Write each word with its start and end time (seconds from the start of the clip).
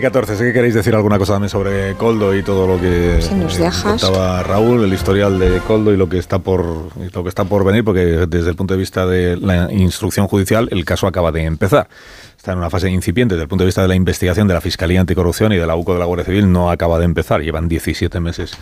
14, 0.00 0.36
sé 0.36 0.44
que 0.44 0.52
queréis 0.52 0.74
decir 0.74 0.94
alguna 0.94 1.18
cosa 1.18 1.34
también 1.34 1.50
sobre 1.50 1.94
Coldo 1.94 2.34
y 2.34 2.42
todo 2.42 2.66
lo 2.66 2.80
que 2.80 3.20
si 3.20 3.34
nos 3.34 3.58
dejas. 3.58 4.02
Raúl, 4.46 4.84
el 4.84 4.92
historial 4.92 5.38
de 5.38 5.58
Coldo 5.66 5.92
y 5.92 5.96
lo 5.96 6.08
que 6.08 6.18
está 6.18 6.38
por 6.38 6.64
lo 6.96 7.22
que 7.22 7.28
está 7.28 7.44
por 7.44 7.64
venir, 7.64 7.84
porque 7.84 8.26
desde 8.26 8.50
el 8.50 8.56
punto 8.56 8.74
de 8.74 8.78
vista 8.78 9.06
de 9.06 9.36
la 9.36 9.72
instrucción 9.72 10.28
judicial 10.28 10.68
el 10.70 10.84
caso 10.84 11.06
acaba 11.06 11.32
de 11.32 11.44
empezar. 11.44 11.88
Está 12.36 12.52
en 12.52 12.58
una 12.58 12.70
fase 12.70 12.90
incipiente 12.90 13.34
desde 13.34 13.44
el 13.44 13.48
punto 13.48 13.62
de 13.62 13.66
vista 13.66 13.82
de 13.82 13.88
la 13.88 13.94
investigación 13.94 14.48
de 14.48 14.54
la 14.54 14.60
Fiscalía 14.60 15.00
Anticorrupción 15.00 15.52
y 15.52 15.56
de 15.56 15.66
la 15.66 15.76
UCO 15.76 15.92
de 15.92 16.00
la 16.00 16.06
Guardia 16.06 16.24
Civil 16.24 16.50
no 16.50 16.70
acaba 16.70 16.98
de 16.98 17.04
empezar, 17.04 17.40
llevan 17.40 17.68
17 17.68 18.18
meses 18.18 18.52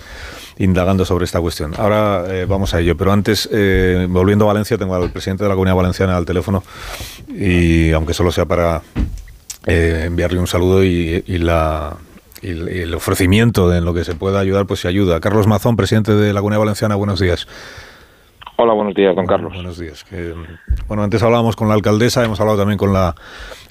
indagando 0.59 1.05
sobre 1.07 1.25
esta 1.25 1.41
cuestión. 1.41 1.73
Ahora 1.79 2.25
eh, 2.29 2.45
vamos 2.47 2.75
a 2.75 2.81
ello, 2.81 2.97
pero 2.97 3.13
antes, 3.13 3.49
eh, 3.51 4.07
volviendo 4.11 4.45
a 4.45 4.49
Valencia, 4.49 4.77
tengo 4.77 4.95
al 4.95 5.11
presidente 5.11 5.45
de 5.45 5.49
la 5.49 5.55
Comunidad 5.55 5.77
Valenciana 5.77 6.17
al 6.17 6.27
teléfono 6.27 6.63
y 7.29 7.93
aunque 7.93 8.13
solo 8.13 8.31
sea 8.31 8.45
para 8.45 8.83
eh, 9.67 10.05
enviarle 10.07 10.39
un 10.39 10.47
saludo 10.47 10.85
y, 10.85 11.23
la, 11.39 11.97
el 12.43 12.95
ofrecimiento 12.95 13.69
de 13.69 13.79
en 13.79 13.85
lo 13.85 13.95
que 13.95 14.05
se 14.05 14.15
pueda 14.15 14.41
ayudar, 14.41 14.67
pues 14.67 14.81
se 14.81 14.89
ayuda. 14.89 15.21
Carlos 15.21 15.47
Mazón, 15.47 15.77
presidente 15.77 16.15
de 16.15 16.33
la 16.33 16.41
Comunidad 16.41 16.61
Valenciana, 16.61 16.95
buenos 16.95 17.21
días. 17.21 17.47
Hola, 18.57 18.75
buenos 18.75 18.95
días, 18.95 19.17
don 19.17 19.27
Carlos. 19.27 19.55
Buenos 19.55 19.79
días. 19.79 20.05
bueno, 20.87 21.03
antes 21.03 21.23
hablábamos 21.23 21.57
con 21.57 21.69
la 21.69 21.75
alcaldesa, 21.75 22.23
hemos 22.25 22.41
hablado 22.41 22.59
también 22.59 22.77
con 22.77 22.93
la 22.93 23.15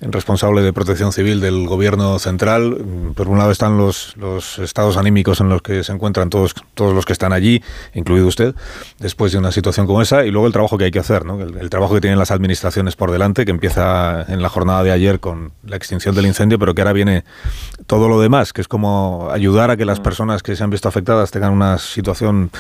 responsable 0.01 0.61
de 0.61 0.73
protección 0.73 1.11
civil 1.11 1.39
del 1.39 1.67
gobierno 1.67 2.19
central. 2.19 2.77
Por 3.15 3.27
un 3.27 3.37
lado 3.37 3.51
están 3.51 3.77
los, 3.77 4.15
los 4.17 4.59
estados 4.59 4.97
anímicos 4.97 5.41
en 5.41 5.49
los 5.49 5.61
que 5.61 5.83
se 5.83 5.91
encuentran 5.91 6.29
todos, 6.29 6.53
todos 6.73 6.93
los 6.93 7.05
que 7.05 7.13
están 7.13 7.33
allí, 7.33 7.63
incluido 7.93 8.27
usted, 8.27 8.55
después 8.99 9.31
de 9.31 9.37
una 9.37 9.51
situación 9.51 9.87
como 9.87 10.01
esa, 10.01 10.25
y 10.25 10.31
luego 10.31 10.47
el 10.47 10.53
trabajo 10.53 10.77
que 10.77 10.85
hay 10.85 10.91
que 10.91 10.99
hacer, 10.99 11.25
¿no? 11.25 11.41
el, 11.41 11.69
trabajo 11.69 11.93
que 11.93 12.01
tienen 12.01 12.19
las 12.19 12.31
administraciones 12.31 12.95
por 12.95 13.11
delante, 13.11 13.45
que 13.45 13.51
empieza 13.51 14.25
en 14.27 14.41
la 14.41 14.49
jornada 14.49 14.83
de 14.83 14.91
ayer 14.91 15.19
con 15.19 15.51
la 15.63 15.75
extinción 15.75 16.15
del 16.15 16.25
incendio, 16.25 16.59
pero 16.59 16.73
que 16.73 16.81
ahora 16.81 16.93
viene 16.93 17.23
todo 17.87 18.09
lo 18.09 18.19
demás, 18.19 18.53
que 18.53 18.61
es 18.61 18.67
como 18.67 19.29
ayudar 19.31 19.71
a 19.71 19.77
que 19.77 19.85
las 19.85 19.99
mm. 19.99 20.03
personas 20.03 20.43
que 20.43 20.55
se 20.55 20.63
han 20.63 20.69
visto 20.69 20.87
afectadas 20.87 21.31
tengan 21.31 21.53
una 21.53 21.77
situación 21.77 22.51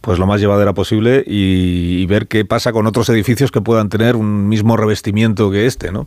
pues 0.00 0.18
lo 0.18 0.26
más 0.26 0.40
llevadera 0.40 0.72
posible 0.72 1.24
y 1.26 1.46
y, 1.46 2.06
ver 2.06 2.26
qué 2.26 2.44
pasa 2.44 2.72
con 2.72 2.86
otros 2.86 3.08
edificios 3.08 3.50
que 3.50 3.60
puedan 3.60 3.88
tener 3.88 4.16
un 4.16 4.48
mismo 4.48 4.76
revestimiento 4.76 5.50
que 5.50 5.66
este, 5.66 5.92
¿no? 5.92 6.06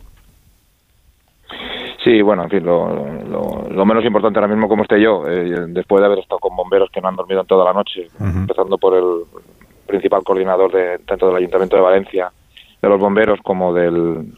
Sí, 2.02 2.22
bueno, 2.22 2.44
en 2.44 2.50
fin, 2.50 2.64
lo, 2.64 3.84
menos 3.84 4.04
importante 4.04 4.38
ahora 4.38 4.52
mismo 4.52 4.68
como 4.68 4.82
esté 4.82 5.00
yo, 5.00 5.26
eh, 5.28 5.66
después 5.68 6.00
de 6.00 6.06
haber 6.06 6.20
estado 6.20 6.38
con 6.38 6.56
bomberos 6.56 6.90
que 6.90 7.00
no 7.00 7.08
han 7.08 7.16
dormido 7.16 7.42
en 7.42 7.46
toda 7.46 7.64
la 7.64 7.74
noche, 7.74 8.08
empezando 8.18 8.78
por 8.78 8.96
el 8.96 9.24
principal 9.86 10.22
coordinador 10.22 10.72
de, 10.72 10.98
tanto 11.00 11.26
del 11.26 11.36
Ayuntamiento 11.36 11.76
de 11.76 11.82
Valencia, 11.82 12.32
de 12.80 12.88
los 12.88 12.98
bomberos, 12.98 13.40
como 13.42 13.74
del 13.74 14.32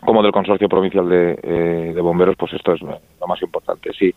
como 0.00 0.22
del 0.22 0.32
Consorcio 0.32 0.68
Provincial 0.68 1.08
de, 1.08 1.40
eh, 1.42 1.92
de 1.92 2.00
Bomberos, 2.00 2.36
pues 2.36 2.52
esto 2.52 2.72
es 2.72 2.80
lo 2.82 3.26
más 3.26 3.42
importante. 3.42 3.90
Sí, 3.98 4.14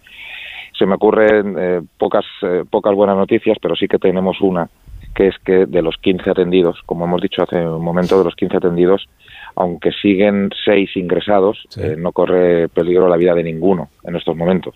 se 0.77 0.85
me 0.85 0.93
ocurren 0.93 1.55
eh, 1.57 1.81
pocas, 1.97 2.25
pocas 2.69 2.93
buenas 2.93 3.17
noticias, 3.17 3.57
pero 3.59 3.75
sí 3.75 3.87
que 3.87 3.97
tenemos 3.97 4.41
una 4.41 4.69
que 5.15 5.27
es 5.27 5.35
que 5.39 5.65
de 5.65 5.81
los 5.81 5.97
15 5.97 6.29
atendidos, 6.29 6.81
como 6.85 7.05
hemos 7.05 7.21
dicho 7.21 7.43
hace 7.43 7.65
un 7.65 7.83
momento, 7.83 8.17
de 8.17 8.25
los 8.25 8.35
15 8.35 8.57
atendidos, 8.57 9.07
aunque 9.55 9.91
siguen 9.91 10.49
seis 10.65 10.95
ingresados, 10.95 11.67
eh, 11.77 11.95
no 11.97 12.11
corre 12.11 12.69
peligro 12.69 13.07
la 13.07 13.17
vida 13.17 13.33
de 13.33 13.43
ninguno 13.43 13.89
en 14.03 14.15
estos 14.15 14.35
momentos. 14.35 14.75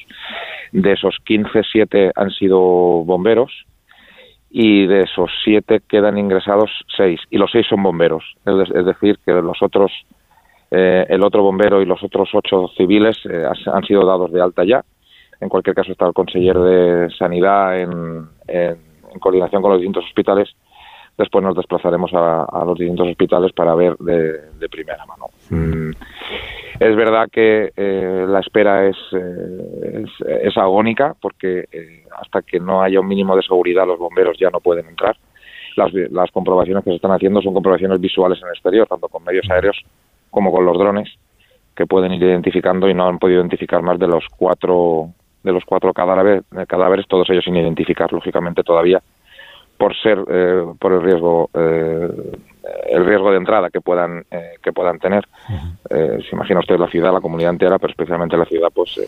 De 0.72 0.94
esos 0.94 1.18
15, 1.24 1.62
siete 1.72 2.12
han 2.16 2.32
sido 2.32 2.60
bomberos 2.60 3.66
y 4.50 4.86
de 4.86 5.02
esos 5.02 5.32
siete 5.44 5.82
quedan 5.88 6.18
ingresados 6.18 6.72
seis 6.96 7.20
y 7.30 7.38
los 7.38 7.52
seis 7.52 7.68
son 7.68 7.84
bomberos. 7.84 8.24
Es, 8.46 8.86
decir, 8.86 9.18
que 9.26 9.32
los 9.34 9.62
otros, 9.62 9.92
eh, 10.72 11.06
el 11.10 11.24
otro 11.24 11.44
bombero 11.44 11.82
y 11.82 11.86
los 11.86 12.04
otros 12.04 12.30
ocho 12.34 12.68
civiles 12.78 13.18
eh, 13.30 13.44
han 13.72 13.84
sido 13.84 14.06
dados 14.06 14.32
de 14.32 14.42
alta 14.42 14.64
ya. 14.64 14.84
En 15.42 15.50
cualquier 15.50 15.76
caso 15.76 15.92
está 15.92 16.08
el 16.08 16.14
consejero 16.14 16.64
de 16.64 17.10
Sanidad 17.12 17.82
en 17.82 18.30
en 19.16 19.20
coordinación 19.20 19.62
con 19.62 19.72
los 19.72 19.80
distintos 19.80 20.06
hospitales, 20.06 20.50
después 21.18 21.44
nos 21.44 21.56
desplazaremos 21.56 22.12
a, 22.14 22.64
los 22.66 22.78
distintos 22.78 23.08
hospitales 23.10 23.52
para 23.54 23.76
ver 23.76 23.96
de, 23.98 24.70
primera 24.70 25.06
mano. 25.06 25.28
Mm. 25.50 25.92
Es 26.80 26.96
verdad 26.96 27.30
que 27.32 27.72
eh, 27.76 28.26
la 28.28 28.40
espera 28.40 28.86
es, 28.86 28.98
eh, 29.14 30.06
es, 30.44 30.58
agónica 30.58 31.16
porque 31.22 31.66
eh, 31.72 32.04
hasta 32.20 32.42
que 32.42 32.60
no 32.60 32.82
haya 32.82 33.00
un 33.00 33.08
mínimo 33.08 33.36
de 33.36 33.44
seguridad 33.44 33.88
los 33.88 33.98
bomberos 33.98 34.38
ya 34.38 34.50
no 34.50 34.60
pueden 34.60 34.88
entrar. 34.88 35.16
Las, 35.78 35.94
las 35.94 36.32
comprobaciones 36.32 36.84
que 36.84 36.90
se 36.90 36.96
están 36.98 37.12
haciendo 37.12 37.42
son 37.42 37.54
comprobaciones 37.54 38.00
visuales 38.00 38.40
en 38.42 38.48
el 38.48 38.54
exterior, 38.54 38.88
tanto 38.88 39.08
con 39.08 39.24
medios 39.24 39.50
aéreos 39.50 39.82
como 40.30 40.52
con 40.52 40.66
los 40.66 40.78
drones, 40.78 41.10
que 41.76 41.86
pueden 41.86 42.14
ir 42.14 42.24
identificando 42.24 42.90
y 42.90 42.94
no 42.94 43.08
han 43.08 43.20
podido 43.20 43.40
identificar 43.40 43.82
más 43.82 44.00
de 44.00 44.08
los 44.08 44.26
cuatro 44.38 45.10
de 45.44 45.52
los 45.52 45.64
cuatro 45.64 45.94
cadáveres, 45.94 46.44
cadáveres 46.68 47.08
todos 47.08 47.30
ellos 47.30 47.44
sin 47.46 47.56
identificar, 47.56 48.12
lógicamente 48.12 48.64
todavía, 48.64 49.02
por 49.78 49.96
ser 49.96 50.20
eh, 50.30 50.64
por 50.80 50.94
el 50.94 51.02
riesgo 51.02 51.50
eh, 51.54 52.10
el 52.90 53.06
riesgo 53.06 53.32
de 53.32 53.38
entrada 53.38 53.70
que 53.70 53.82
puedan 53.82 54.26
eh, 54.32 54.56
que 54.64 54.72
puedan 54.74 55.00
tener. 55.00 55.28
se 55.90 56.30
imagina 56.32 56.60
usted 56.60 56.78
la 56.78 56.88
ciudad, 56.88 57.14
la 57.14 57.22
comunidad 57.22 57.52
entera, 57.52 57.78
pero 57.78 57.92
especialmente 57.92 58.38
la 58.38 58.46
ciudad, 58.46 58.70
pues 58.74 59.00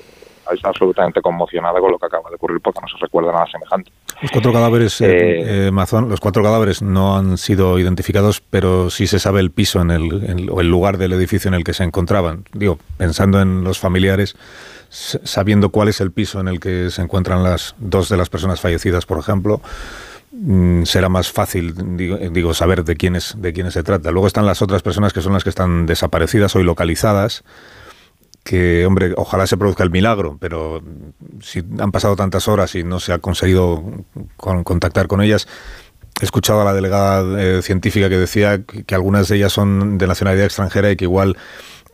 está 0.54 0.70
absolutamente 0.70 1.22
conmocionada 1.22 1.80
con 1.80 1.92
lo 1.92 1.98
que 1.98 2.06
acaba 2.06 2.30
de 2.30 2.36
ocurrir 2.36 2.62
porque 2.62 2.80
no 2.82 2.88
se 2.88 2.98
recuerda 2.98 3.32
nada 3.34 3.46
semejante. 3.52 3.92
Los 4.22 4.32
cuatro 4.32 4.54
cadáveres, 4.54 5.04
Mazón, 5.72 6.10
los 6.10 6.20
cuatro 6.20 6.42
cadáveres 6.42 6.82
no 6.82 7.18
han 7.18 7.38
sido 7.38 7.78
identificados, 7.80 8.42
pero 8.42 8.90
sí 8.90 9.08
se 9.08 9.20
sabe 9.20 9.42
el 9.42 9.52
piso 9.52 9.82
en 9.82 9.92
el, 9.92 10.50
o 10.50 10.62
el 10.62 10.70
lugar 10.70 10.98
del 10.98 11.14
edificio 11.14 11.50
en 11.50 11.56
el 11.56 11.64
que 11.64 11.74
se 11.74 11.84
encontraban. 11.84 12.46
Digo, 12.54 12.78
pensando 12.98 13.42
en 13.42 13.64
los 13.64 13.80
familiares 13.80 14.36
sabiendo 14.90 15.70
cuál 15.70 15.90
es 15.90 16.02
el 16.02 16.12
piso 16.12 16.40
en 16.40 16.48
el 16.48 16.60
que 16.60 16.90
se 16.90 17.02
encuentran 17.02 17.44
las 17.44 17.76
dos 17.78 18.10
de 18.10 18.18
las 18.18 18.30
personas 18.30 18.62
fallecidas, 18.62 19.06
por 19.06 19.20
ejemplo, 19.20 19.62
será 20.84 21.10
más 21.10 21.32
fácil, 21.32 21.74
digo, 21.98 22.54
saber 22.54 22.84
de 22.84 22.96
quiénes, 22.96 23.36
de 23.38 23.54
quiénes 23.54 23.74
se 23.74 23.84
trata. 23.84 24.12
Luego 24.12 24.28
están 24.28 24.46
las 24.46 24.62
otras 24.62 24.82
personas 24.82 25.14
que 25.14 25.22
son 25.22 25.34
las 25.34 25.44
que 25.44 25.50
están 25.50 25.86
desaparecidas 25.86 26.56
o 26.56 26.64
localizadas, 26.64 27.44
que, 28.44 28.86
hombre, 28.86 29.14
ojalá 29.18 29.48
se 29.48 29.58
produzca 29.58 29.84
el 29.84 29.90
milagro, 29.90 30.38
pero 30.40 30.82
si 31.42 31.64
han 31.80 31.92
pasado 31.92 32.16
tantas 32.16 32.48
horas 32.48 32.76
y 32.76 32.84
no 32.84 33.00
se 33.00 33.14
ha 33.14 33.20
conseguido 33.20 33.84
contactar 34.38 35.08
con 35.08 35.22
ellas, 35.22 35.48
he 36.22 36.26
escuchado 36.26 36.62
a 36.62 36.66
la 36.66 36.74
delegada 36.74 37.42
eh, 37.42 37.62
científica 37.62 38.10
que 38.10 38.18
decía 38.18 38.64
que 38.64 38.96
algunas 38.96 39.28
de 39.28 39.38
ellas 39.38 39.54
son 39.54 39.98
de 39.98 40.08
nacionalidad 40.08 40.46
extranjera 40.46 40.92
y 40.92 40.96
que 40.96 41.06
igual 41.06 41.38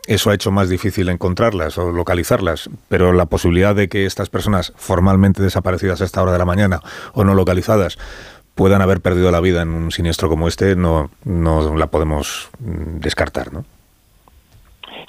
eso 0.06 0.30
ha 0.30 0.34
hecho 0.34 0.50
más 0.50 0.68
difícil 0.68 1.08
encontrarlas 1.08 1.78
o 1.78 1.90
localizarlas, 1.90 2.68
pero 2.88 3.12
la 3.12 3.26
posibilidad 3.26 3.74
de 3.74 3.88
que 3.88 4.06
estas 4.06 4.28
personas 4.28 4.72
formalmente 4.76 5.42
desaparecidas 5.42 6.00
a 6.00 6.04
esta 6.04 6.22
hora 6.22 6.32
de 6.32 6.38
la 6.38 6.44
mañana 6.44 6.80
o 7.14 7.24
no 7.24 7.34
localizadas 7.34 7.98
puedan 8.54 8.82
haber 8.82 9.00
perdido 9.00 9.30
la 9.30 9.40
vida 9.40 9.62
en 9.62 9.70
un 9.70 9.90
siniestro 9.90 10.28
como 10.28 10.46
este 10.46 10.76
no, 10.76 11.10
no 11.24 11.76
la 11.76 11.88
podemos 11.88 12.50
mm, 12.60 12.98
descartar, 13.00 13.52
¿no? 13.52 13.64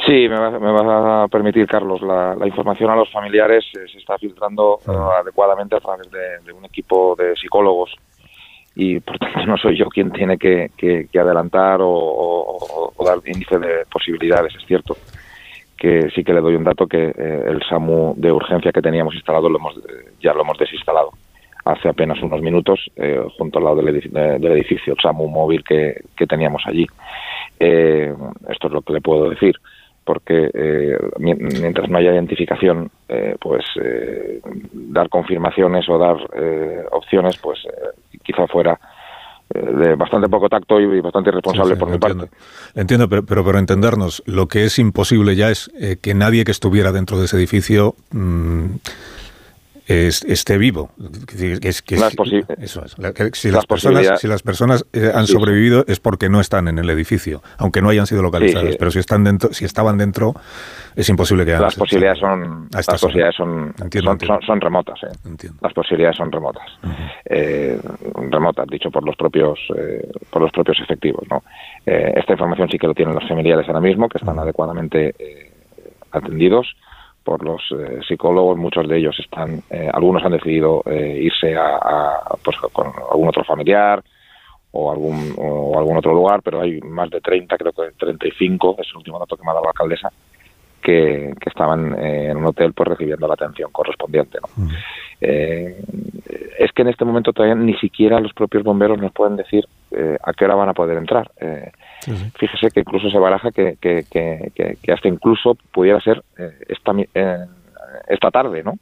Sí, 0.05 0.27
me 0.29 0.37
va, 0.37 1.23
a 1.23 1.27
permitir, 1.27 1.67
Carlos. 1.67 2.01
La, 2.01 2.35
información 2.45 2.91
a 2.91 2.95
los 2.95 3.11
familiares 3.11 3.65
se 3.71 3.97
está 3.97 4.17
filtrando 4.17 4.79
ah. 4.87 5.19
adecuadamente 5.21 5.75
a 5.75 5.79
través 5.79 6.09
de, 6.11 6.51
un 6.53 6.65
equipo 6.65 7.15
de 7.17 7.35
psicólogos 7.35 7.95
y 8.75 8.99
por 8.99 9.17
tanto 9.17 9.45
no 9.45 9.57
soy 9.57 9.77
yo 9.77 9.87
quien 9.87 10.11
tiene 10.11 10.37
que, 10.37 10.69
adelantar 11.17 11.79
o, 11.81 12.93
dar 13.05 13.19
índice 13.25 13.57
de 13.57 13.85
posibilidades, 13.91 14.55
es 14.55 14.65
cierto 14.65 14.97
que 15.77 16.09
sí 16.11 16.23
que 16.23 16.33
le 16.33 16.41
doy 16.41 16.55
un 16.55 16.63
dato 16.63 16.87
que 16.87 17.09
eh, 17.09 17.43
el 17.47 17.61
SAMU 17.67 18.15
de 18.17 18.31
urgencia 18.31 18.71
que 18.71 18.81
teníamos 18.81 19.13
instalado 19.13 19.49
lo 19.49 19.59
hemos, 19.59 19.75
ya 20.21 20.33
lo 20.33 20.41
hemos 20.41 20.57
desinstalado 20.57 21.11
hace 21.65 21.89
apenas 21.89 22.21
unos 22.21 22.41
minutos 22.41 22.79
eh, 22.95 23.19
junto 23.37 23.57
al 23.57 23.65
lado 23.65 23.81
del 23.81 24.51
edificio, 24.51 24.93
el 24.93 24.99
SAMU 25.01 25.27
móvil 25.27 25.63
que, 25.63 26.01
teníamos 26.27 26.61
allí. 26.65 26.85
Eh, 27.59 28.13
esto 28.49 28.67
es 28.67 28.73
lo 28.73 28.81
que 28.81 28.93
le 28.93 29.01
puedo 29.01 29.29
decir 29.29 29.55
porque 30.05 30.51
eh, 30.53 30.97
mientras 31.17 31.89
no 31.89 31.97
haya 31.97 32.13
identificación, 32.13 32.91
eh, 33.09 33.35
pues 33.41 33.65
eh, 33.81 34.39
dar 34.71 35.09
confirmaciones 35.09 35.89
o 35.89 35.97
dar 35.97 36.15
opciones, 36.91 37.37
pues 37.39 37.67
quizá 38.35 38.47
fuera 38.47 38.79
de 39.53 39.95
bastante 39.95 40.27
poco 40.27 40.49
tacto 40.49 40.79
y 40.79 41.01
bastante 41.01 41.29
irresponsable 41.29 41.75
por 41.75 41.89
mi 41.89 41.97
parte. 41.99 42.29
Entiendo, 42.73 43.07
pero, 43.07 43.25
pero 43.25 43.45
para 43.45 43.59
entendernos, 43.59 44.23
lo 44.25 44.47
que 44.47 44.65
es 44.65 44.79
imposible 44.79 45.35
ya 45.35 45.51
es 45.51 45.71
que 46.01 46.13
nadie 46.15 46.43
que 46.43 46.51
estuviera 46.51 46.91
dentro 46.91 47.19
de 47.19 47.25
ese 47.25 47.37
edificio 47.37 47.95
mm, 49.87 50.31
esté 50.31 50.57
vivo. 50.57 50.91
Es, 51.61 51.81
que 51.81 51.95
Eso 51.95 52.83
es. 52.85 52.95
Si 53.33 53.51
las, 53.51 53.65
personas, 53.65 54.19
si 54.19 54.27
las 54.27 54.43
personas 54.43 54.85
eh, 54.93 55.11
han 55.13 55.27
sobrevivido 55.27 55.85
es 55.87 55.99
porque 55.99 56.29
no 56.29 56.39
están 56.39 56.67
en 56.67 56.79
el 56.79 56.89
edificio, 56.89 57.41
aunque 57.57 57.81
no 57.81 57.89
hayan 57.89 58.07
sido 58.07 58.21
localizadas. 58.21 58.75
pero 58.77 58.91
si 58.91 58.99
están 58.99 59.23
dentro, 59.23 59.53
si 59.53 59.65
estaban 59.65 59.97
dentro, 59.97 60.33
es 60.95 61.07
imposible 61.09 61.45
que 61.45 61.53
las 61.53 61.75
posibilidades 61.75 62.19
son 62.19 62.69
las 62.71 62.85
posibilidades 62.87 63.35
son, 63.35 63.73
son, 64.45 64.61
remotas. 64.61 65.03
Eh. 65.03 65.49
Las 65.61 65.73
posibilidades 65.73 66.17
son 66.17 66.31
remotas, 66.31 66.67
eh, 67.25 67.79
remotas, 68.31 68.67
dicho 68.67 68.89
por 68.89 69.05
los 69.05 69.15
propios 69.15 69.59
por 70.29 70.41
los 70.41 70.51
propios 70.51 70.79
efectivos. 70.79 71.23
¿no? 71.29 71.43
esta 71.85 72.33
información 72.33 72.69
sí 72.69 72.77
que 72.77 72.87
lo 72.87 72.93
tienen 72.93 73.13
los 73.13 73.27
familiares 73.27 73.67
ahora 73.67 73.81
mismo, 73.81 74.09
que 74.09 74.17
están 74.17 74.39
adecuadamente 74.39 75.13
atendidos 76.11 76.75
por 77.25 77.43
los 77.43 77.61
eh, 77.71 77.99
psicólogos, 78.07 78.57
muchos 78.57 78.87
de 78.87 78.99
ellos 78.99 79.19
están, 79.19 79.61
eh, 79.71 79.89
algunos 79.91 80.23
han 80.23 80.31
decidido 80.31 80.83
eh, 80.85 81.19
irse 81.23 81.55
a, 81.57 82.19
pues, 82.43 82.55
con 82.71 82.87
algún 83.11 83.27
otro 83.27 83.43
familiar 83.43 84.01
o 84.71 84.91
algún, 84.91 85.33
o 85.37 85.77
algún 85.77 85.97
otro 85.97 86.13
lugar, 86.13 86.41
pero 86.43 86.61
hay 86.61 86.79
más 86.81 87.09
de 87.09 87.21
30, 87.21 87.57
creo 87.57 87.73
que 87.73 87.91
35, 87.97 88.75
es 88.79 88.87
el 88.91 88.97
último 88.97 89.17
dato 89.17 89.35
que 89.35 89.43
me 89.43 89.49
ha 89.49 89.53
dado 89.53 89.65
la 89.65 89.71
alcaldesa, 89.71 90.09
que, 90.81 91.33
estaban 91.45 91.97
en 91.97 92.37
un 92.37 92.45
hotel 92.45 92.73
pues 92.73 92.89
recibiendo 92.89 93.27
la 93.27 93.33
atención 93.33 93.71
correspondiente. 93.71 94.37
es 95.21 96.71
que 96.73 96.81
en 96.81 96.89
este 96.89 97.05
momento 97.05 97.31
todavía 97.31 97.55
ni 97.55 97.73
siquiera 97.75 98.19
los 98.19 98.33
propios 98.33 98.63
bomberos 98.63 98.99
nos 98.99 99.13
pueden 99.13 99.37
decir 99.37 99.65
a 100.21 100.33
qué 100.33 100.45
hora 100.45 100.55
van 100.55 100.69
a 100.69 100.73
poder 100.73 100.97
entrar. 100.97 101.31
Fíjese 102.37 102.69
que 102.71 102.81
incluso 102.81 103.09
se 103.09 103.17
baraja 103.17 103.51
que, 103.51 103.77
que, 103.79 104.05
que, 104.09 104.91
hasta 104.91 105.07
incluso 105.07 105.57
pudiera 105.71 105.99
ser 106.01 106.23
eh, 106.37 106.51
esta, 106.67 106.93
eh, 107.13 107.45
esta 108.07 108.31
tarde, 108.31 108.63
¿no? 108.63 108.77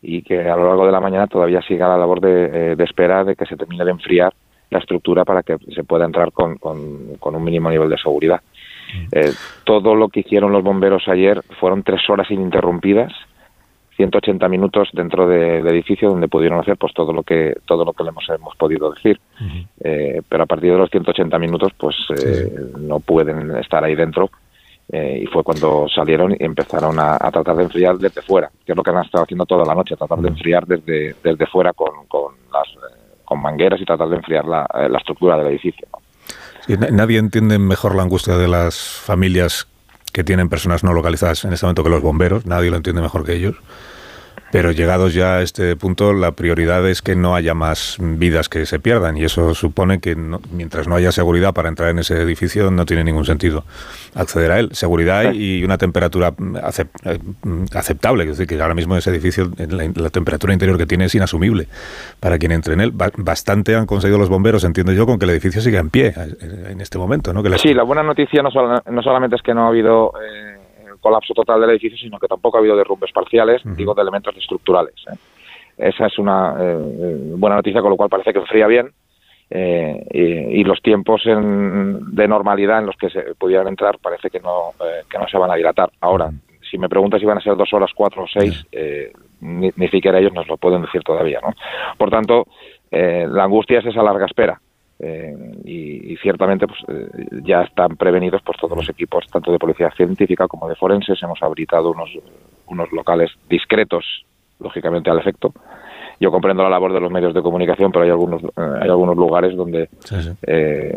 Y 0.00 0.22
que 0.22 0.40
a 0.48 0.56
lo 0.56 0.66
largo 0.66 0.86
de 0.86 0.92
la 0.92 1.00
mañana 1.00 1.26
todavía 1.26 1.62
siga 1.62 1.88
la 1.88 1.96
labor 1.96 2.20
de, 2.20 2.44
eh, 2.44 2.76
de 2.76 2.84
espera 2.84 3.24
de 3.24 3.36
que 3.36 3.46
se 3.46 3.56
termine 3.56 3.84
de 3.84 3.92
enfriar 3.92 4.32
la 4.70 4.78
estructura 4.78 5.24
para 5.24 5.42
que 5.42 5.56
se 5.74 5.84
pueda 5.84 6.04
entrar 6.04 6.32
con, 6.32 6.56
con, 6.56 7.16
con 7.18 7.34
un 7.36 7.44
mínimo 7.44 7.70
nivel 7.70 7.88
de 7.88 7.98
seguridad. 7.98 8.40
Mm. 8.94 9.30
todo 9.64 9.94
lo 9.94 10.08
que 10.08 10.20
hicieron 10.20 10.52
los 10.52 10.62
bomberos 10.62 11.08
ayer 11.08 11.40
fueron 11.58 11.82
tres 11.82 12.02
horas 12.10 12.30
ininterrumpidas 12.30 13.10
180 14.02 14.48
minutos 14.48 14.88
dentro 14.92 15.28
del 15.28 15.66
edificio 15.68 16.08
donde 16.10 16.26
pudieron 16.26 16.58
hacer 16.58 16.76
pues 16.76 16.92
todo 16.92 17.12
lo 17.12 17.22
que 17.22 17.54
todo 17.66 17.84
lo 17.84 17.92
que 17.92 18.02
le 18.02 18.08
hemos, 18.10 18.28
hemos 18.28 18.56
podido 18.56 18.90
decir. 18.90 19.20
Eh, 19.80 20.20
pero 20.28 20.42
a 20.42 20.46
partir 20.46 20.72
de 20.72 20.78
los 20.78 20.90
180 20.90 21.38
minutos 21.38 21.72
pues 21.78 21.94
eh, 22.24 22.52
no 22.78 22.98
pueden 22.98 23.56
estar 23.56 23.84
ahí 23.84 23.94
dentro. 23.94 24.30
Eh, 24.90 25.20
y 25.22 25.26
fue 25.26 25.44
cuando 25.44 25.86
salieron 25.88 26.32
y 26.32 26.44
empezaron 26.44 26.98
a, 26.98 27.16
tratar 27.30 27.56
de 27.56 27.62
enfriar 27.62 27.96
desde 27.98 28.20
fuera 28.20 28.50
que 28.66 28.72
es 28.72 28.76
lo 28.76 28.82
que 28.82 28.90
han 28.90 29.04
estado 29.04 29.22
haciendo 29.22 29.46
toda 29.46 29.64
la 29.64 29.76
noche 29.76 29.96
tratar 29.96 30.18
de 30.18 30.28
enfriar 30.28 30.66
desde 30.66 31.14
desde 31.22 31.46
fuera 31.46 31.72
con, 31.72 32.04
con 32.08 32.34
las 32.52 32.68
con 33.24 33.40
mangueras 33.40 33.80
y 33.80 33.84
tratar 33.84 34.08
de 34.08 34.16
enfriar 34.16 34.44
la, 34.44 34.66
la 34.90 34.98
estructura 34.98 35.36
del 35.38 35.46
edificio 35.46 35.86
nadie 36.90 37.18
entiende 37.18 37.60
mejor 37.60 37.94
la 37.94 38.02
angustia 38.02 38.36
de 38.36 38.48
las 38.48 38.76
familias 38.76 39.68
que 40.12 40.24
tienen 40.24 40.48
personas 40.48 40.84
no 40.84 40.92
localizadas 40.92 41.44
en 41.44 41.52
este 41.52 41.66
momento 41.66 41.82
que 41.82 41.90
los 41.90 42.02
bomberos, 42.02 42.46
nadie 42.46 42.70
lo 42.70 42.76
entiende 42.76 43.00
mejor 43.00 43.24
que 43.24 43.34
ellos. 43.34 43.56
Pero 44.52 44.70
llegados 44.70 45.14
ya 45.14 45.36
a 45.36 45.42
este 45.42 45.76
punto, 45.76 46.12
la 46.12 46.32
prioridad 46.32 46.86
es 46.86 47.00
que 47.00 47.16
no 47.16 47.34
haya 47.34 47.54
más 47.54 47.96
vidas 47.98 48.50
que 48.50 48.66
se 48.66 48.78
pierdan 48.78 49.16
y 49.16 49.24
eso 49.24 49.54
supone 49.54 49.98
que 49.98 50.14
mientras 50.14 50.86
no 50.86 50.94
haya 50.94 51.10
seguridad 51.10 51.54
para 51.54 51.70
entrar 51.70 51.88
en 51.88 52.00
ese 52.00 52.20
edificio 52.20 52.70
no 52.70 52.84
tiene 52.84 53.02
ningún 53.02 53.24
sentido 53.24 53.64
acceder 54.14 54.52
a 54.52 54.58
él. 54.58 54.68
Seguridad 54.72 55.32
y 55.32 55.64
una 55.64 55.78
temperatura 55.78 56.34
eh, 56.36 57.18
aceptable, 57.74 58.24
es 58.24 58.36
decir, 58.36 58.46
que 58.46 58.60
ahora 58.60 58.74
mismo 58.74 58.94
ese 58.94 59.08
edificio, 59.08 59.50
la, 59.56 60.10
temperatura 60.10 60.52
interior 60.52 60.76
que 60.76 60.84
tiene 60.84 61.06
es 61.06 61.14
inasumible 61.14 61.66
para 62.20 62.38
quien 62.38 62.52
entre 62.52 62.74
en 62.74 62.82
él. 62.82 62.92
Bastante 62.92 63.74
han 63.74 63.86
conseguido 63.86 64.18
los 64.18 64.28
bomberos, 64.28 64.64
entiendo 64.64 64.92
yo, 64.92 65.06
con 65.06 65.18
que 65.18 65.24
el 65.24 65.30
edificio 65.30 65.62
siga 65.62 65.80
en 65.80 65.88
pie 65.88 66.12
eh, 66.14 66.68
en 66.72 66.80
este 66.82 66.98
momento. 66.98 67.32
¿no? 67.32 67.42
Sí, 67.56 67.72
la 67.72 67.84
buena 67.84 68.02
noticia 68.02 68.42
no, 68.42 68.50
no 68.50 69.02
solamente 69.02 69.36
es 69.36 69.42
que 69.42 69.54
no 69.54 69.64
ha 69.64 69.68
habido... 69.68 70.12
Eh 70.22 70.51
colapso 71.02 71.34
total 71.34 71.60
del 71.60 71.70
edificio, 71.70 71.98
sino 71.98 72.18
que 72.18 72.28
tampoco 72.28 72.56
ha 72.56 72.60
habido 72.60 72.76
derrumbes 72.76 73.12
parciales, 73.12 73.60
digo, 73.76 73.92
de 73.92 74.02
elementos 74.02 74.34
estructurales. 74.36 74.94
¿eh? 75.10 75.16
Esa 75.76 76.06
es 76.06 76.18
una 76.18 76.54
eh, 76.58 76.76
buena 77.36 77.56
noticia, 77.56 77.82
con 77.82 77.90
lo 77.90 77.96
cual 77.96 78.08
parece 78.08 78.32
que 78.32 78.38
enfría 78.38 78.66
bien. 78.68 78.90
Eh, 79.50 80.06
y, 80.50 80.64
los 80.64 80.80
tiempos 80.80 81.22
de 81.26 82.28
normalidad 82.28 82.78
en 82.78 82.86
los 82.86 82.96
que 82.96 83.10
se 83.10 83.34
pudieran 83.34 83.68
entrar 83.68 83.98
parece 83.98 84.30
que 84.30 84.40
no, 84.40 84.72
que 85.10 85.18
no 85.18 85.28
se 85.28 85.36
van 85.36 85.50
a 85.50 85.56
dilatar. 85.56 85.90
Ahora, 86.00 86.30
si 86.70 86.78
me 86.78 86.88
preguntas 86.88 87.20
si 87.20 87.26
van 87.26 87.36
a 87.36 87.42
ser 87.42 87.54
dos 87.56 87.70
horas, 87.74 87.90
cuatro 87.94 88.22
o 88.22 88.26
seis, 88.26 88.64
ni, 89.40 89.70
ni, 89.76 89.88
siquiera 89.88 90.20
ellos 90.20 90.32
nos 90.32 90.48
lo 90.48 90.56
pueden 90.56 90.80
decir 90.80 91.02
todavía. 91.02 91.40
¿no? 91.42 91.52
Por 91.98 92.08
tanto, 92.08 92.46
la 92.90 93.44
angustia 93.44 93.80
es 93.80 93.86
esa 93.86 94.02
larga 94.02 94.24
espera. 94.24 94.58
Eh, 95.04 95.36
y, 95.64 96.16
ciertamente 96.18 96.68
pues, 96.68 96.78
eh, 96.86 97.08
ya 97.44 97.62
están 97.62 97.96
prevenidos 97.96 98.40
pues, 98.44 98.56
todos 98.60 98.76
los 98.76 98.88
equipos, 98.88 99.26
tanto 99.26 99.50
de 99.50 99.58
policía 99.58 99.90
científica 99.96 100.46
como 100.46 100.68
de 100.68 100.76
forenses. 100.76 101.20
Hemos 101.20 101.42
habilitado 101.42 101.90
unos, 101.90 102.10
unos 102.68 102.92
locales 102.92 103.32
discretos, 103.50 104.04
lógicamente 104.60 105.10
al 105.10 105.18
efecto. 105.18 105.52
Yo 106.20 106.30
comprendo 106.30 106.62
la 106.62 106.70
labor 106.70 106.92
de 106.92 107.00
los 107.00 107.10
medios 107.10 107.34
de 107.34 107.42
comunicación, 107.42 107.90
pero 107.90 108.04
hay 108.04 108.10
algunos, 108.10 108.44
eh, 108.44 108.78
hay 108.80 108.88
algunos 108.88 109.16
lugares 109.16 109.56
donde, 109.56 109.88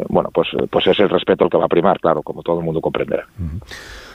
bueno, 0.08 0.30
pues, 0.32 0.50
pues 0.70 0.86
es 0.86 1.00
el 1.00 1.10
respeto 1.10 1.46
el 1.46 1.50
que 1.50 1.58
va 1.58 1.66
a 1.66 1.70
primar, 1.70 2.00
claro, 2.00 2.22
como 2.22 2.44
todo 2.44 2.60
el 2.60 2.66
mundo 2.66 2.82
comprenderá. 2.82 3.26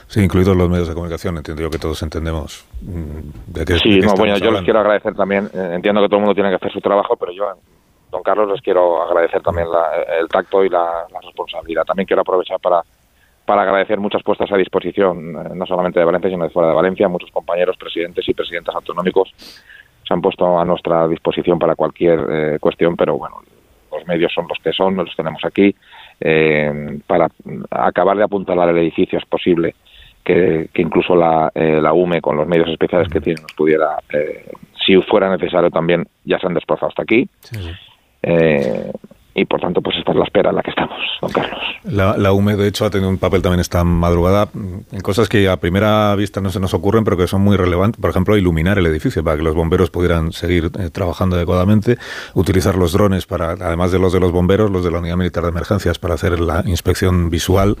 Sí, 0.07 0.21
incluidos 0.21 0.55
los 0.55 0.69
medios 0.69 0.87
de 0.87 0.93
comunicación, 0.93 1.35
entiendo 1.35 1.63
yo 1.63 1.69
que 1.69 1.79
todos 1.79 2.01
entendemos 2.01 2.65
mm, 2.81 3.53
de 3.53 3.65
qué 3.65 3.77
Sí, 3.77 3.99
bueno, 4.17 4.37
yo 4.37 4.51
les 4.51 4.61
quiero 4.61 4.79
agradecer 4.79 5.15
también, 5.15 5.49
entiendo 5.53 6.01
que 6.01 6.07
todo 6.07 6.17
el 6.17 6.21
mundo 6.21 6.35
tiene 6.35 6.49
que 6.49 6.55
hacer 6.55 6.71
su 6.71 6.79
trabajo, 6.79 7.17
pero 7.17 7.33
yo 7.33 7.45
don 8.11 8.21
Carlos, 8.21 8.49
les 8.51 8.61
quiero 8.61 9.01
agradecer 9.01 9.41
también 9.41 9.67
el 10.19 10.27
tacto 10.27 10.63
y 10.63 10.69
la, 10.69 11.07
responsabilidad. 11.23 11.83
También 11.85 12.05
quiero 12.05 12.21
aprovechar 12.21 12.59
para, 12.59 12.83
para 13.45 13.61
agradecer 13.61 13.99
muchas 13.99 14.21
puestas 14.21 14.51
a 14.51 14.57
disposición, 14.57 15.35
eh, 15.35 15.49
no 15.55 15.65
solamente 15.65 15.99
de 15.99 16.05
Valencia, 16.05 16.29
sino 16.29 16.43
de 16.43 16.49
fuera 16.49 16.69
de 16.69 16.75
Valencia. 16.75 17.07
Muchos 17.07 17.31
compañeros, 17.31 17.77
presidentes 17.77 18.27
y 18.27 18.33
presidentas 18.33 18.75
autonómicos 18.75 19.33
se 20.05 20.13
han 20.13 20.21
puesto 20.21 20.59
a 20.59 20.65
nuestra 20.65 21.07
disposición 21.07 21.57
para 21.57 21.75
cualquier 21.75 22.19
eh, 22.29 22.57
cuestión, 22.59 22.97
pero 22.97 23.17
bueno, 23.17 23.37
los 23.91 24.05
medios 24.05 24.33
son 24.33 24.45
los 24.47 24.59
que 24.59 24.73
son, 24.73 24.95
los 24.97 25.15
tenemos 25.15 25.43
aquí. 25.45 25.73
Eh, 26.19 26.99
para 27.07 27.29
acabar 27.71 28.17
de 28.17 28.23
apuntalar 28.23 28.69
el 28.69 28.77
edificio 28.77 29.17
es 29.17 29.25
posible 29.25 29.75
que, 30.23 30.69
incluso 30.75 31.15
la, 31.15 31.51
la 31.55 31.93
UME, 31.93 32.21
con 32.21 32.35
los 32.37 32.47
medios 32.47 32.69
especiales 32.69 33.07
que 33.07 33.21
tiene, 33.21 33.41
nos 33.41 33.53
pudiera, 33.53 33.97
si 34.85 35.01
fuera 35.01 35.29
necesario 35.35 35.71
también, 35.71 36.05
ya 36.25 36.37
se 36.37 36.45
han 36.45 36.53
desplazado 36.53 36.89
hasta 36.89 37.01
aquí. 37.01 37.27
Eh, 38.23 38.91
y 39.33 39.45
por 39.45 39.61
tanto, 39.61 39.81
pues 39.81 39.95
esta 39.97 40.11
es 40.11 40.17
la 40.17 40.25
espera 40.25 40.49
en 40.49 40.57
la 40.57 40.61
que 40.61 40.71
estamos, 40.71 40.97
don 41.21 41.31
Carlos. 41.31 41.59
La, 41.85 42.17
la, 42.17 42.33
UME, 42.33 42.57
de 42.57 42.67
hecho, 42.67 42.83
ha 42.83 42.89
tenido 42.89 43.09
un 43.09 43.17
papel 43.17 43.41
también 43.41 43.61
esta 43.61 43.81
madrugada 43.85 44.49
en 44.53 44.99
cosas 45.01 45.29
que 45.29 45.47
a 45.47 45.55
primera 45.55 46.13
vista 46.15 46.41
no 46.41 46.49
se 46.49 46.59
nos 46.59 46.73
ocurren, 46.73 47.05
pero 47.05 47.15
que 47.15 47.27
son 47.27 47.41
muy 47.41 47.55
relevantes. 47.55 48.01
Por 48.01 48.09
ejemplo, 48.09 48.35
iluminar 48.35 48.77
el 48.77 48.85
edificio 48.87 49.23
para 49.23 49.37
que 49.37 49.43
los 49.43 49.55
bomberos 49.55 49.89
pudieran 49.89 50.33
seguir 50.33 50.69
eh, 50.77 50.89
trabajando 50.89 51.37
adecuadamente, 51.37 51.97
utilizar 52.33 52.75
los 52.75 52.91
drones 52.91 53.25
para, 53.25 53.51
además 53.51 53.93
de 53.93 53.99
los 53.99 54.11
de 54.11 54.19
los 54.19 54.33
bomberos, 54.33 54.69
los 54.69 54.83
de 54.83 54.91
la 54.91 54.99
Unidad 54.99 55.15
Militar 55.15 55.43
de 55.43 55.49
Emergencias 55.49 55.97
para 55.97 56.15
hacer 56.15 56.37
la 56.41 56.63
inspección 56.65 57.29
visual. 57.29 57.77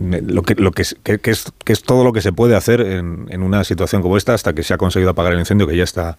Lo 0.00 0.42
que, 0.42 0.56
lo 0.56 0.72
que, 0.72 0.82
es, 0.82 0.96
que, 1.02 1.30
es, 1.30 1.52
que 1.64 1.72
es 1.72 1.82
todo 1.82 2.02
lo 2.02 2.12
que 2.12 2.22
se 2.22 2.32
puede 2.32 2.56
hacer 2.56 2.80
en, 2.80 3.26
en, 3.30 3.42
una 3.42 3.64
situación 3.64 4.02
como 4.02 4.16
esta 4.16 4.34
hasta 4.34 4.52
que 4.52 4.62
se 4.62 4.74
ha 4.74 4.78
conseguido 4.78 5.10
apagar 5.10 5.32
el 5.32 5.40
incendio 5.40 5.66
que 5.66 5.76
ya 5.76 5.84
está 5.84 6.18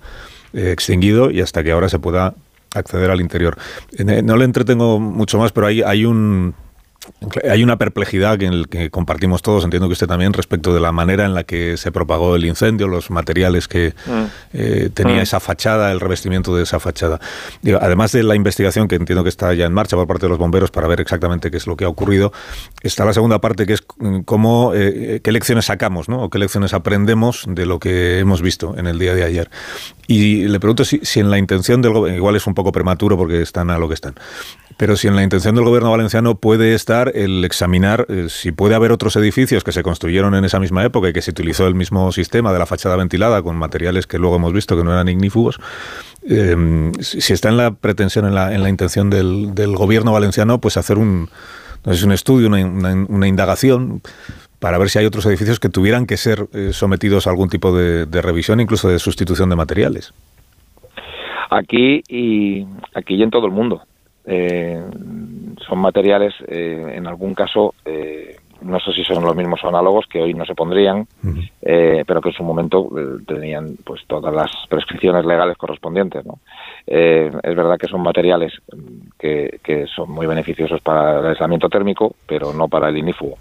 eh, 0.54 0.72
extinguido 0.72 1.32
y 1.32 1.42
hasta 1.42 1.64
que 1.64 1.72
ahora 1.72 1.90
se 1.90 2.00
pueda 2.00 2.34
acceder 2.74 3.10
al 3.12 3.22
interior. 3.22 3.58
Eh, 3.98 4.22
no 4.22 4.38
le 4.38 4.46
entretengo 4.46 5.00
mucho 5.00 5.38
más, 5.38 5.52
pero 5.52 5.68
hay, 5.68 5.82
hay 5.82 6.06
un 6.06 6.56
hay 7.50 7.64
una 7.64 7.78
perplejidad 7.78 8.42
en 8.42 8.54
el 8.54 8.68
que 8.68 8.90
compartimos 8.90 9.42
todos, 9.42 9.64
entiendo 9.64 9.88
que 9.88 9.94
usted 9.94 10.08
también, 10.08 10.34
respecto 10.34 10.74
de 10.74 10.80
la 10.80 10.92
manera 10.92 11.26
en 11.26 11.34
la 11.34 11.44
que 11.44 11.78
se 11.78 11.92
propagó 11.92 12.36
el 12.36 12.46
incendio, 12.46 12.88
los 12.88 13.12
materiales 13.12 13.68
que 13.68 13.94
mm. 14.06 14.24
eh, 14.54 14.90
tenía 14.94 15.18
mm. 15.18 15.20
esa 15.20 15.40
fachada, 15.40 15.92
el 15.92 16.00
revestimiento 16.00 16.56
de 16.56 16.64
esa 16.64 16.80
fachada. 16.80 17.20
además 17.82 18.12
de 18.12 18.24
la 18.24 18.36
investigación 18.36 18.88
que 18.88 18.96
entiendo 18.96 19.24
que 19.24 19.30
está 19.30 19.54
ya 19.54 19.66
en 19.66 19.74
marcha 19.74 19.96
por 19.96 20.08
parte 20.08 20.26
de 20.26 20.30
los 20.30 20.38
bomberos 20.38 20.72
para 20.72 20.88
ver 20.88 21.02
exactamente 21.02 21.52
qué 21.52 21.58
es 21.58 21.68
lo 21.68 21.76
que 21.76 21.86
ha 21.86 21.90
ocurrido, 21.90 22.32
está 22.82 23.06
la 23.06 23.14
segunda 23.14 23.40
parte 23.40 23.66
que 23.66 23.74
es 23.74 23.84
mm, 23.98 24.22
cómo, 24.22 24.72
eh, 24.74 25.22
qué 25.24 25.32
lecciones 25.32 25.66
sacamos, 25.66 26.10
¿no? 26.10 26.24
O 26.24 26.30
qué 26.30 26.40
lecciones 26.40 26.74
aprendemos 26.74 27.46
de 27.48 27.66
lo 27.66 27.80
que 27.80 28.20
hemos 28.20 28.42
visto 28.42 28.78
en 28.78 28.88
el 28.88 29.00
día 29.00 29.14
de 29.14 29.24
ayer. 29.24 29.50
Y 30.08 30.48
le 30.48 30.60
pregunto 30.60 30.84
si, 30.84 31.00
si 31.04 31.20
en 31.20 31.30
la 31.30 31.38
intención 31.38 31.82
del 31.82 31.94
gobierno, 31.94 32.18
igual 32.18 32.36
es 32.36 32.46
un 32.46 32.54
poco 32.54 32.72
prematuro 32.72 33.18
porque 33.18 33.42
están 33.42 33.70
a 33.70 33.78
lo 33.78 33.88
que 33.88 33.94
están, 33.94 34.16
pero 34.78 34.96
si 34.96 35.08
en 35.08 35.16
la 35.16 35.24
intención 35.24 35.56
del 35.56 35.66
gobierno 35.66 35.92
valenciano 35.92 36.36
puede 36.36 36.74
estar 36.74 37.12
el 37.16 37.44
examinar 37.46 38.06
eh, 38.10 38.26
si 38.30 38.52
puede 38.52 38.76
haber 38.76 38.92
otros 38.92 39.16
edificios 39.16 39.64
que 39.64 39.72
se 39.72 39.84
construyeron 39.84 40.36
en 40.36 40.46
esa 40.46 40.60
misma 40.60 40.84
época 40.84 41.10
y 41.10 41.14
que 41.14 41.22
se 41.22 41.32
utilizó 41.32 41.68
el 41.68 41.76
mismo 41.76 42.12
sistema 42.12 42.54
de 42.54 42.60
la 42.60 42.66
fachada 42.66 42.96
ventilada 42.96 43.42
con 43.42 43.56
materiales 43.56 44.08
que 44.08 44.18
luego 44.20 44.38
hemos 44.38 44.54
visto 44.54 44.78
que 44.78 44.84
no 44.84 44.92
eran 44.92 45.08
ignífugos, 45.10 45.60
eh, 46.30 46.92
si 47.00 47.34
está 47.34 47.50
en 47.50 47.58
la 47.58 47.72
pretensión, 47.72 48.26
en 48.26 48.36
la, 48.36 48.54
en 48.54 48.64
la 48.64 48.70
intención 48.70 49.10
del, 49.10 49.54
del, 49.54 49.76
gobierno 49.76 50.14
valenciano, 50.14 50.60
pues 50.60 50.78
hacer 50.78 50.98
un, 50.98 51.30
un 51.86 52.12
estudio, 52.12 52.48
una, 52.48 53.28
indagación 53.28 54.02
para 54.60 54.78
ver 54.78 54.90
si 54.90 55.00
hay 55.00 55.06
otros 55.06 55.26
edificios 55.26 55.60
que 55.60 55.70
tuvieran 55.70 56.06
que 56.06 56.16
ser 56.16 56.48
eh, 56.54 56.70
sometidos 56.72 57.28
a 57.28 57.32
algún 57.32 57.50
tipo 57.50 57.76
de, 57.76 58.06
de 58.06 58.22
revisión, 58.22 58.62
incluso 58.62 58.88
de 58.88 59.00
sustitución 59.00 59.50
de 59.50 59.56
materiales. 59.58 60.14
Aquí 61.50 62.02
y 62.08 62.66
aquí 62.96 63.16
y 63.16 63.24
en 63.24 63.30
todo 63.30 63.46
el 63.46 63.52
mundo 63.52 63.84
eh, 64.26 64.82
son 65.68 65.80
materiales, 65.80 66.34
eh, 66.48 66.94
en 66.96 67.08
algún 67.08 67.34
caso, 67.34 67.74
eh, 67.86 68.38
no 68.62 68.80
sé 68.80 68.94
si 68.94 69.04
son 69.04 69.24
los 69.24 69.36
mismos 69.36 69.64
análogos 69.64 70.06
que 70.08 70.22
hoy 70.22 70.34
no 70.34 70.46
se 70.46 70.56
pondrían, 70.56 71.06
eh, 71.62 72.04
pero 72.08 72.22
que 72.22 72.30
en 72.30 72.36
su 72.36 72.44
momento 72.44 72.90
tenían 73.28 73.76
pues 73.84 74.02
todas 74.08 74.34
las 74.34 74.50
prescripciones 74.70 75.26
legales 75.26 75.58
correspondientes. 75.58 76.26
¿no? 76.26 76.40
es 76.86 77.56
verdad 77.56 77.78
que 77.78 77.88
son 77.88 78.02
materiales 78.02 78.54
que, 79.20 79.60
que, 79.64 79.86
son 79.88 80.12
muy 80.12 80.28
beneficiosos 80.28 80.80
para 80.82 81.20
el 81.20 81.26
aislamiento 81.28 81.68
térmico, 81.68 82.16
pero 82.26 82.54
no 82.54 82.70
para 82.70 82.90
el 82.90 82.98
inífugo. 82.98 83.38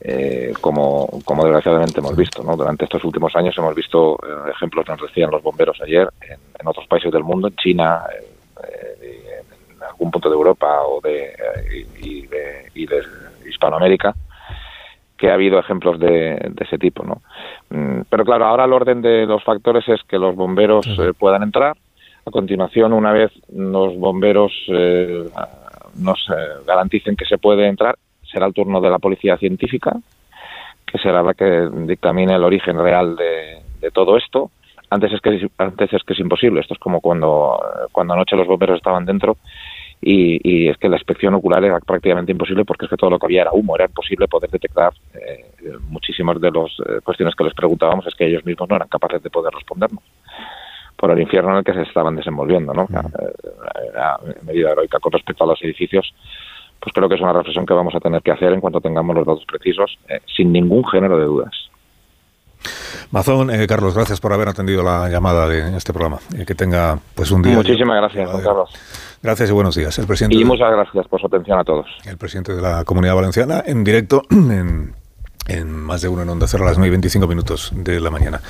eh, 0.00 0.54
como, 0.60 1.20
como 1.24 1.44
desgraciadamente 1.44 2.00
hemos 2.00 2.16
visto. 2.16 2.42
¿no? 2.42 2.56
Durante 2.56 2.84
estos 2.84 3.04
últimos 3.04 3.34
años 3.36 3.56
hemos 3.58 3.74
visto 3.74 4.18
eh, 4.22 4.50
ejemplos, 4.50 4.86
nos 4.88 5.00
decían 5.02 5.30
los 5.30 5.42
bomberos 5.42 5.78
ayer, 5.82 6.08
en, 6.28 6.66
otros 6.66 6.86
países 6.86 7.12
del 7.12 7.24
mundo, 7.24 7.48
en 7.48 7.56
China, 7.56 8.02
en, 8.18 8.29
algún 10.00 10.10
punto 10.10 10.30
de 10.30 10.34
Europa 10.34 10.82
o 10.86 11.00
de, 11.02 11.34
y, 12.00 12.26
de, 12.26 12.70
y 12.74 12.86
de 12.86 13.02
Hispanoamérica, 13.46 14.14
que 15.18 15.30
ha 15.30 15.34
habido 15.34 15.58
ejemplos 15.58 16.00
de, 16.00 16.52
ese 16.58 16.78
tipo. 16.78 17.04
¿no? 17.04 17.20
Mm, 17.68 18.02
pero 18.08 18.24
claro, 18.24 18.46
ahora 18.46 18.64
el 18.64 18.72
orden 18.72 19.02
de 19.02 19.26
los 19.26 19.44
factores 19.44 19.86
es 19.88 20.02
que 20.04 20.18
los 20.18 20.34
bomberos 20.34 20.86
puedan 21.18 21.42
entrar. 21.42 21.76
A 22.26 22.30
continuación, 22.30 22.94
una 22.94 23.12
vez 23.12 23.30
los 23.54 23.96
bomberos 23.98 24.52
nos 25.96 26.26
garanticen 26.66 27.16
que 27.16 27.26
se 27.26 27.38
puede 27.38 27.66
entrar, 27.66 27.96
será 28.30 28.46
el 28.46 28.54
turno 28.54 28.80
de 28.80 28.90
la 28.90 28.98
policía 28.98 29.36
científica, 29.36 29.96
que 30.86 30.98
será 30.98 31.22
la 31.22 31.34
que 31.34 31.68
dictamine 31.72 32.34
el 32.34 32.44
origen 32.44 32.78
real 32.78 33.16
de, 33.16 33.90
todo 33.92 34.16
esto. 34.16 34.50
Antes 34.90 35.12
es 35.12 35.20
que 35.20 35.48
antes 35.58 35.92
es 35.92 36.02
que 36.04 36.12
es 36.12 36.20
imposible. 36.20 36.60
Esto 36.60 36.74
es 36.74 36.80
como 36.80 37.00
cuando 37.00 37.58
cuando 37.92 38.14
anoche 38.14 38.36
los 38.36 38.46
bomberos 38.46 38.76
estaban 38.76 39.06
dentro 39.06 39.36
y, 40.02 40.68
es 40.68 40.78
que 40.78 40.88
la 40.88 40.96
inspección 40.96 41.34
ocular 41.34 41.62
era 41.62 41.78
prácticamente 41.80 42.32
imposible 42.32 42.64
porque 42.64 42.86
es 42.86 42.90
que 42.90 42.96
todo 42.96 43.10
lo 43.10 43.18
que 43.18 43.26
había 43.26 43.42
era 43.42 43.52
humo. 43.52 43.74
Era 43.74 43.84
imposible 43.84 44.28
poder 44.28 44.50
detectar 44.50 44.92
eh, 45.14 45.52
muchísimas 45.88 46.40
de 46.40 46.50
las 46.50 46.70
eh, 46.80 47.00
cuestiones 47.04 47.34
que 47.34 47.44
les 47.44 47.54
preguntábamos 47.54 48.06
es 48.06 48.14
que 48.14 48.26
ellos 48.26 48.44
mismos 48.44 48.68
no 48.68 48.76
eran 48.76 48.88
capaces 48.88 49.22
de 49.22 49.30
poder 49.30 49.52
respondernos 49.52 50.02
por 50.96 51.10
el 51.10 51.20
infierno 51.20 51.50
en 51.52 51.56
el 51.58 51.64
que 51.64 51.72
se 51.72 51.82
estaban 51.82 52.14
desenvolviendo, 52.14 52.74
¿no? 52.74 52.86
Era 53.90 54.18
medida 54.42 54.72
heroica 54.72 54.98
con 54.98 55.12
respecto 55.12 55.44
a 55.44 55.46
los 55.46 55.62
edificios 55.62 56.14
pues 56.80 56.94
creo 56.94 57.08
que 57.08 57.14
es 57.14 57.20
una 57.20 57.32
reflexión 57.32 57.66
que 57.66 57.74
vamos 57.74 57.94
a 57.94 58.00
tener 58.00 58.22
que 58.22 58.32
hacer 58.32 58.52
en 58.52 58.60
cuanto 58.60 58.80
tengamos 58.80 59.14
los 59.14 59.26
datos 59.26 59.44
precisos, 59.44 59.98
eh, 60.08 60.20
sin 60.34 60.50
ningún 60.52 60.84
género 60.86 61.18
de 61.18 61.24
dudas. 61.26 61.52
Mazón, 63.10 63.50
eh, 63.50 63.66
Carlos, 63.66 63.94
gracias 63.94 64.20
por 64.20 64.32
haber 64.32 64.48
atendido 64.48 64.82
la 64.82 65.08
llamada 65.08 65.48
de 65.48 65.76
este 65.76 65.92
programa. 65.92 66.18
y 66.38 66.44
que 66.44 66.54
tenga 66.54 66.98
pues 67.14 67.30
un 67.30 67.42
día. 67.42 67.54
Muchísimas 67.54 67.96
gracias, 67.96 68.30
Carlos. 68.42 68.70
Gracias 69.22 69.50
y 69.50 69.52
buenos 69.52 69.74
días. 69.74 69.98
El 69.98 70.06
presidente 70.06 70.36
y 70.36 70.44
muchas 70.44 70.70
gracias 70.70 71.06
por 71.08 71.20
su 71.20 71.26
atención 71.26 71.58
a 71.58 71.64
todos. 71.64 71.86
El 72.06 72.16
presidente 72.16 72.54
de 72.54 72.62
la 72.62 72.84
Comunidad 72.84 73.14
Valenciana 73.14 73.62
en 73.66 73.84
directo 73.84 74.22
en, 74.30 74.94
en 75.46 75.70
más 75.70 76.00
de 76.00 76.08
uno 76.08 76.22
en 76.22 76.28
Onda 76.30 76.46
Cero 76.46 76.64
a 76.64 76.68
las 76.68 76.78
9 76.78 76.88
y 76.88 76.90
25 76.90 77.26
minutos 77.26 77.70
de 77.74 78.00
la 78.00 78.10
mañana. 78.10 78.40